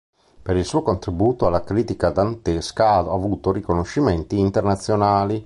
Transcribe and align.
Per 0.41 0.55
il 0.57 0.65
suo 0.65 0.81
contributo 0.81 1.45
alla 1.45 1.63
critica 1.63 2.09
dantesca 2.09 2.87
ha 2.89 2.97
avuto 2.97 3.51
riconoscimenti 3.51 4.39
internazionali. 4.39 5.39